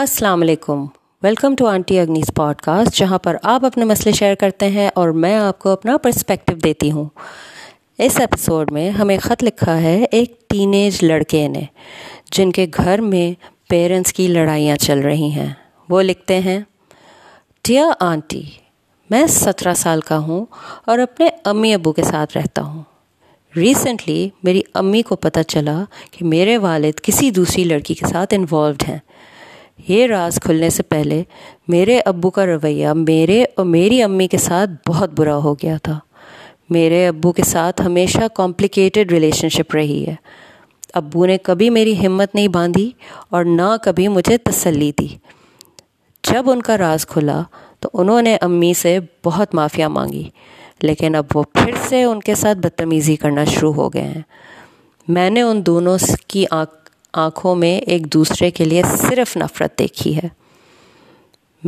[0.00, 0.84] السلام علیکم
[1.22, 2.30] welcome to auntie Agni's
[2.62, 6.52] podcast جہاں پر آپ اپنے مسئلے شیئر کرتے ہیں اور میں آپ کو اپنا پرسپیکٹو
[6.64, 7.04] دیتی ہوں
[8.06, 11.62] اس ایپیسوڈ میں ہمیں خط لکھا ہے ایک ٹین ایج لڑکے نے
[12.36, 13.24] جن کے گھر میں
[13.70, 15.52] پیرنٹس کی لڑائیاں چل رہی ہیں
[15.90, 16.58] وہ لکھتے ہیں
[17.66, 18.42] ڈیئر آنٹی
[19.10, 20.44] میں سترہ سال کا ہوں
[20.90, 22.82] اور اپنے امی ابو کے ساتھ رہتا ہوں
[23.56, 28.82] ریسنٹلی میری امی کو پتہ چلا کہ میرے والد کسی دوسری لڑکی کے ساتھ انوالوڈ
[28.88, 28.98] ہیں
[29.88, 31.22] یہ راز کھلنے سے پہلے
[31.68, 35.98] میرے ابو کا رویہ میرے اور میری امی کے ساتھ بہت برا ہو گیا تھا
[36.70, 40.14] میرے ابو کے ساتھ ہمیشہ کمپلیکیٹڈ ریلیشن شپ رہی ہے
[41.00, 42.90] ابو نے کبھی میری ہمت نہیں باندھی
[43.34, 45.08] اور نہ کبھی مجھے تسلی دی
[46.30, 47.42] جب ان کا راز کھلا
[47.82, 50.24] تو انہوں نے امی سے بہت معافیا مانگی
[50.82, 54.22] لیکن اب وہ پھر سے ان کے ساتھ بدتمیزی کرنا شروع ہو گئے ہیں
[55.16, 55.96] میں نے ان دونوں
[56.28, 56.81] کی آنکھ
[57.20, 60.28] آنکھوں میں ایک دوسرے کے لیے صرف نفرت دیکھی ہے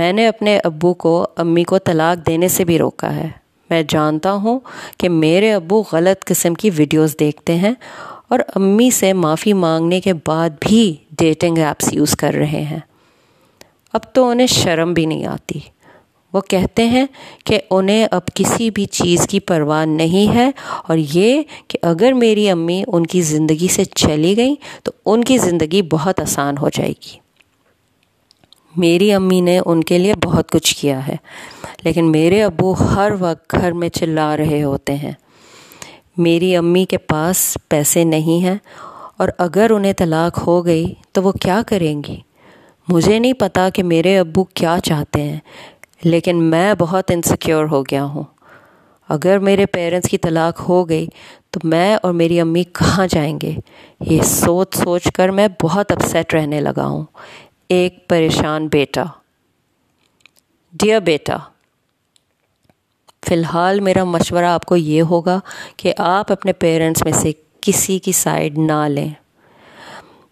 [0.00, 1.10] میں نے اپنے ابو کو
[1.44, 3.28] امی کو طلاق دینے سے بھی روکا ہے
[3.70, 4.58] میں جانتا ہوں
[4.98, 7.72] کہ میرے ابو غلط قسم کی ویڈیوز دیکھتے ہیں
[8.34, 10.84] اور امی سے معافی مانگنے کے بعد بھی
[11.18, 12.78] ڈیٹنگ ایپس یوز کر رہے ہیں
[13.98, 15.58] اب تو انہیں شرم بھی نہیں آتی
[16.32, 17.04] وہ کہتے ہیں
[17.46, 20.50] کہ انہیں اب کسی بھی چیز کی پرواہ نہیں ہے
[20.88, 25.38] اور یہ کہ اگر میری امی ان کی زندگی سے چلی گئیں تو ان کی
[25.38, 27.18] زندگی بہت آسان ہو جائے گی
[28.80, 31.16] میری امی نے ان کے لیے بہت کچھ کیا ہے
[31.84, 35.12] لیکن میرے ابو ہر وقت گھر میں چلا رہے ہوتے ہیں
[36.26, 38.56] میری امی کے پاس پیسے نہیں ہیں
[39.22, 42.16] اور اگر انہیں طلاق ہو گئی تو وہ کیا کریں گی
[42.88, 45.38] مجھے نہیں پتا کہ میرے ابو کیا چاہتے ہیں
[46.04, 48.24] لیکن میں بہت انسیکیور ہو گیا ہوں
[49.14, 51.06] اگر میرے پیرنٹس کی طلاق ہو گئی
[51.52, 53.54] تو میں اور میری امی کہاں جائیں گے
[54.10, 57.04] یہ سوچ سوچ کر میں بہت اپسیٹ رہنے لگا ہوں
[57.76, 59.02] ایک پریشان بیٹا
[60.82, 61.36] ڈیئر بیٹا
[63.26, 65.38] فی الحال میرا مشورہ آپ کو یہ ہوگا
[65.76, 67.32] کہ آپ اپنے پیرنٹس میں سے
[67.66, 69.08] کسی کی سائڈ نہ لیں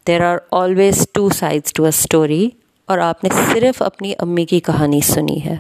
[0.07, 2.49] there are always two sides to a story
[2.91, 5.57] اور آپ نے صرف اپنی امی کی کہانی سنی ہے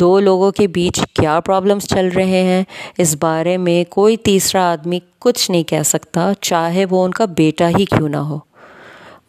[0.00, 2.62] دو لوگوں کے بیچ کیا پرابلمس چل رہے ہیں
[3.02, 7.68] اس بارے میں کوئی تیسرا آدمی کچھ نہیں کہہ سکتا چاہے وہ ان کا بیٹا
[7.78, 8.38] ہی کیوں نہ ہو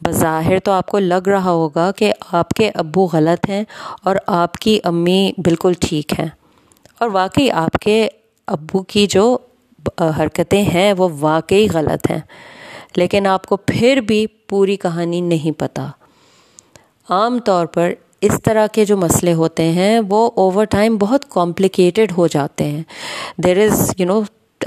[0.07, 3.63] بظاہر تو آپ کو لگ رہا ہوگا کہ آپ کے ابو غلط ہیں
[4.09, 6.27] اور آپ کی امی بالکل ٹھیک ہیں
[7.01, 8.07] اور واقعی آپ کے
[8.55, 9.35] ابو کی جو
[10.19, 12.19] حرکتیں ہیں وہ واقعی غلط ہیں
[12.97, 15.91] لیکن آپ کو پھر بھی پوری کہانی نہیں پتہ
[17.11, 17.91] عام طور پر
[18.25, 22.81] اس طرح کے جو مسئلے ہوتے ہیں وہ اوور ٹائم بہت کمپلیکیٹڈ ہو جاتے ہیں
[23.43, 24.21] دیر از یو نو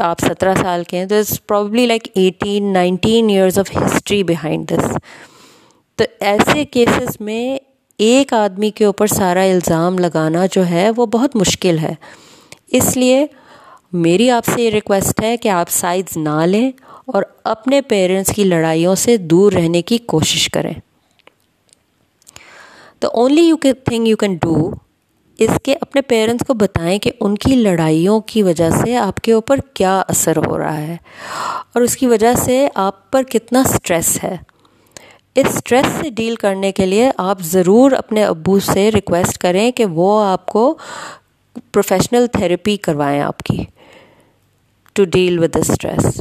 [0.09, 4.71] آپ سترہ سال کے ہیں there is probably like eighteen nineteen years of history behind
[4.71, 4.97] this
[5.99, 7.57] تو ایسے کیسز میں
[8.09, 11.95] ایک آدمی کے اوپر سارا الزام لگانا جو ہے وہ بہت مشکل ہے
[12.79, 13.27] اس لیے
[14.05, 16.71] میری آپ سے یہ ریکویسٹ ہے کہ آپ سائز نہ لیں
[17.15, 17.23] اور
[17.55, 20.75] اپنے پیرنٹس کی لڑائیوں سے دور رہنے کی کوشش کریں
[23.01, 24.71] تو only you thing you can do
[25.45, 29.33] اس کے اپنے پیرنٹس کو بتائیں کہ ان کی لڑائیوں کی وجہ سے آپ کے
[29.33, 30.97] اوپر کیا اثر ہو رہا ہے
[31.75, 34.37] اور اس کی وجہ سے آپ پر کتنا سٹریس ہے
[35.43, 39.85] اس سٹریس سے ڈیل کرنے کے لیے آپ ضرور اپنے ابو سے ریکویسٹ کریں کہ
[39.99, 40.63] وہ آپ کو
[41.73, 43.63] پروفیشنل تھیراپی کروائیں آپ کی
[44.95, 46.21] to deal with the stress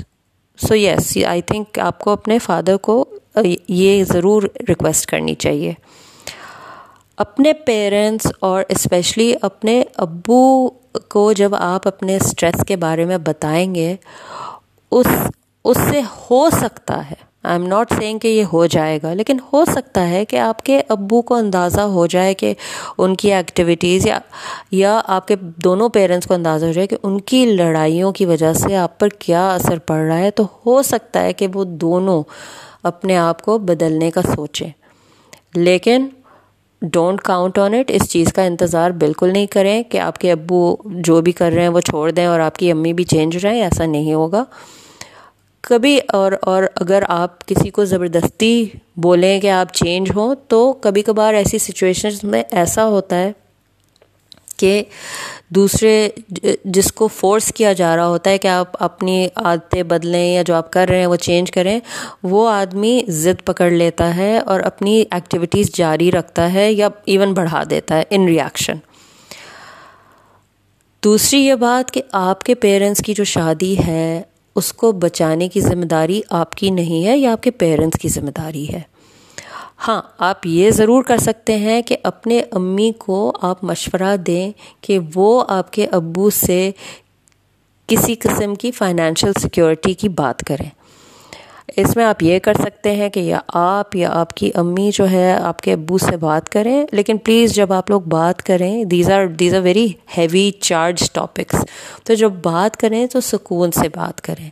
[0.68, 3.03] so yes I think آپ کو اپنے فادر کو
[3.68, 5.74] یہ ضرور ریکویسٹ کرنی چاہیے
[7.24, 10.40] اپنے پیرنٹس اور اسپیشلی اپنے ابو
[11.12, 13.96] کو جب آپ اپنے اسٹریس کے بارے میں بتائیں گے
[14.98, 15.08] اس
[15.68, 17.16] اس سے ہو سکتا ہے
[17.48, 20.64] آئی ایم ناٹ سینگ کہ یہ ہو جائے گا لیکن ہو سکتا ہے کہ آپ
[20.66, 22.53] کے ابو کو اندازہ ہو جائے کہ
[22.98, 24.08] ان کی ایکٹیویٹیز
[24.72, 28.52] یا آپ کے دونوں پیرنٹس کو اندازہ ہو جائے کہ ان کی لڑائیوں کی وجہ
[28.62, 32.22] سے آپ پر کیا اثر پڑ رہا ہے تو ہو سکتا ہے کہ وہ دونوں
[32.92, 34.70] اپنے آپ کو بدلنے کا سوچیں
[35.56, 36.08] لیکن
[36.93, 40.58] ڈونٹ کاؤنٹ آن اٹ اس چیز کا انتظار بالکل نہیں کریں کہ آپ کے ابو
[41.03, 43.61] جو بھی کر رہے ہیں وہ چھوڑ دیں اور آپ کی امی بھی چینج رہیں
[43.61, 44.43] ایسا نہیں ہوگا
[45.67, 48.52] کبھی اور اور اگر آپ کسی کو زبردستی
[49.03, 53.32] بولیں کہ آپ چینج ہوں تو کبھی کبھار ایسی سچویشنز میں ایسا ہوتا ہے
[54.57, 54.81] کہ
[55.55, 56.09] دوسرے
[56.75, 60.53] جس کو فورس کیا جا رہا ہوتا ہے کہ آپ اپنی عادتیں بدلیں یا جو
[60.55, 61.79] آپ کر رہے ہیں وہ چینج کریں
[62.34, 67.63] وہ آدمی ضد پکڑ لیتا ہے اور اپنی ایکٹیویٹیز جاری رکھتا ہے یا ایون بڑھا
[67.69, 68.78] دیتا ہے ان ریاکشن
[71.03, 74.22] دوسری یہ بات کہ آپ کے پیرنٹس کی جو شادی ہے
[74.59, 78.09] اس کو بچانے کی ذمہ داری آپ کی نہیں ہے یا آپ کے پیرنٹس کی
[78.09, 78.81] ذمہ داری ہے
[79.87, 83.17] ہاں آپ یہ ضرور کر سکتے ہیں کہ اپنے امی کو
[83.47, 84.49] آپ مشورہ دیں
[84.87, 86.69] کہ وہ آپ کے ابو سے
[87.87, 90.69] کسی قسم کی فائنینشیل سیکورٹی کی بات کریں
[91.81, 95.09] اس میں آپ یہ کر سکتے ہیں کہ یا آپ یا آپ کی امی جو
[95.11, 99.09] ہے آپ کے ابو سے بات کریں لیکن پلیز جب آپ لوگ بات کریں these
[99.11, 99.87] are these are very
[100.17, 101.66] heavy charge topics
[102.05, 104.49] تو جب بات کریں تو سکون سے بات کریں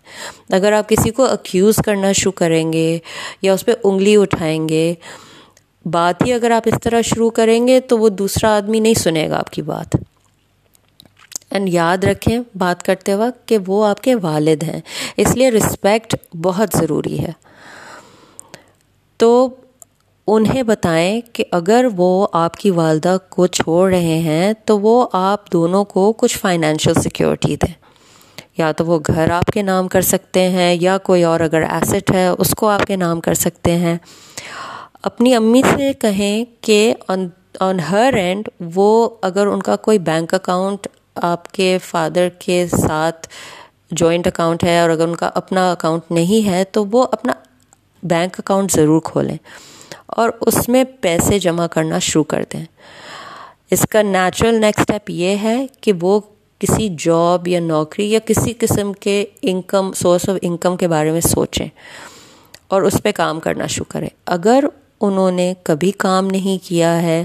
[0.57, 2.97] اگر آپ کسی کو اکیوز کرنا شروع کریں گے
[3.41, 4.93] یا اس پہ انگلی اٹھائیں گے
[5.91, 9.29] بات ہی اگر آپ اس طرح شروع کریں گے تو وہ دوسرا آدمی نہیں سنے
[9.29, 9.95] گا آپ کی بات
[11.53, 14.79] اینڈ یاد رکھیں بات کرتے وقت کہ وہ آپ کے والد ہیں
[15.23, 17.31] اس لیے رسپیکٹ بہت ضروری ہے
[19.23, 19.29] تو
[20.35, 22.07] انہیں بتائیں کہ اگر وہ
[22.41, 27.55] آپ کی والدہ کو چھوڑ رہے ہیں تو وہ آپ دونوں کو کچھ فائنینشیل سیکیورٹی
[27.63, 27.73] دیں
[28.57, 32.11] یا تو وہ گھر آپ کے نام کر سکتے ہیں یا کوئی اور اگر ایسٹ
[32.15, 33.95] ہے اس کو آپ کے نام کر سکتے ہیں
[35.11, 38.89] اپنی امی سے کہیں کہ آن ہر اینڈ وہ
[39.31, 40.87] اگر ان کا کوئی بینک اکاؤنٹ
[41.21, 43.27] آپ کے فادر کے ساتھ
[43.97, 47.33] جوائنٹ اکاؤنٹ ہے اور اگر ان کا اپنا اکاؤنٹ نہیں ہے تو وہ اپنا
[48.13, 49.37] بینک اکاؤنٹ ضرور کھولیں
[50.21, 52.63] اور اس میں پیسے جمع کرنا شروع کر دیں
[53.71, 56.19] اس کا نیچرل نیکسٹ اسٹیپ یہ ہے کہ وہ
[56.59, 61.21] کسی جاب یا نوکری یا کسی قسم کے انکم سورس آف انکم کے بارے میں
[61.21, 61.67] سوچیں
[62.73, 64.63] اور اس پہ کام کرنا شروع کریں اگر
[65.07, 67.23] انہوں نے کبھی کام نہیں کیا ہے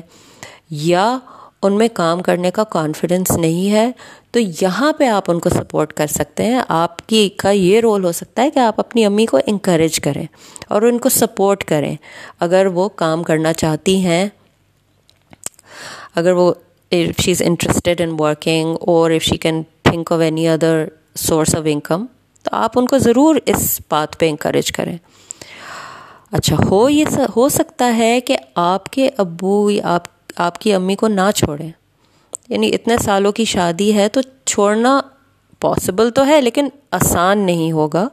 [0.93, 1.19] یا
[1.64, 3.90] ان میں کام کرنے کا کانفیڈنس نہیں ہے
[4.32, 8.05] تو یہاں پہ آپ ان کو سپورٹ کر سکتے ہیں آپ کی کا یہ رول
[8.05, 10.25] ہو سکتا ہے کہ آپ اپنی امی کو انکریج کریں
[10.75, 11.94] اور ان کو سپورٹ کریں
[12.46, 14.26] اگر وہ کام کرنا چاہتی ہیں
[16.22, 16.52] اگر وہ
[16.93, 20.84] if she is interested in working or if she can think of any other
[21.26, 22.05] source of income
[22.44, 24.96] تو آپ ان کو ضرور اس بات پہ انکریج کریں
[26.38, 28.37] اچھا ہو یہ ہو سکتا ہے کہ
[28.70, 30.06] آپ کے ابو یا آپ
[30.40, 31.70] آپ کی امی کو نہ چھوڑیں
[32.48, 35.00] یعنی اتنے سالوں کی شادی ہے تو چھوڑنا
[35.60, 36.69] پاسبل تو ہے لیکن
[37.00, 38.06] آسان نہیں ہوگا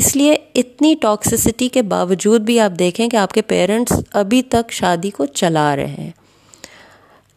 [0.00, 4.72] اس لیے اتنی ٹاکسسٹی کے باوجود بھی آپ دیکھیں کہ آپ کے پیرنٹس ابھی تک
[4.72, 6.10] شادی کو چلا رہے ہیں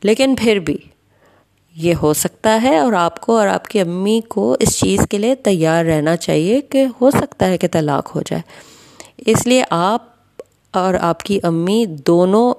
[0.04, 0.76] لیکن پھر بھی
[1.86, 5.18] یہ ہو سکتا ہے اور آپ کو اور آپ کی امی کو اس چیز کے
[5.18, 8.42] لیے تیار رہنا چاہیے کہ ہو سکتا ہے کہ طلاق ہو جائے
[9.32, 10.10] اس لیے آپ
[10.78, 12.54] اور آپ کی امی دونوں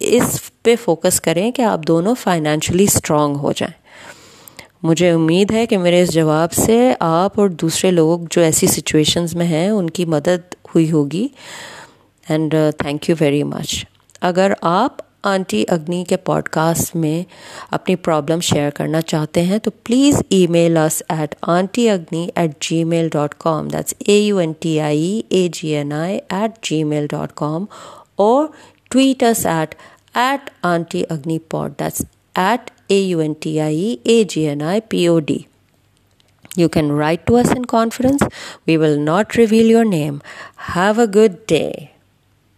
[0.00, 3.72] اس پہ فوکس کریں کہ آپ دونوں فائنینشلی اسٹرانگ ہو جائیں
[4.86, 9.34] مجھے امید ہے کہ میرے اس جواب سے آپ اور دوسرے لوگ جو ایسی سچویشنز
[9.36, 11.26] میں ہیں ان کی مدد ہوئی ہوگی
[12.28, 13.84] and thank you very much
[14.30, 17.22] اگر آپ آنٹی اگنی کے پوڈ کاسٹ میں
[17.78, 23.08] اپنی پرابلم شیئر کرنا چاہتے ہیں تو please email us at aunty Agni at Gmail
[23.12, 26.62] dot com that's A U N T I A G N I at
[26.94, 27.64] Gmail dot com
[28.30, 28.46] اور
[28.90, 29.74] tweet us at
[30.64, 31.78] Auntie Agni Pod.
[31.78, 32.04] That's
[32.36, 35.46] at AUNTIEAGNIPOD.
[36.56, 38.24] You can write to us in confidence.
[38.66, 40.20] We will not reveal your name.
[40.78, 41.86] Have a good day.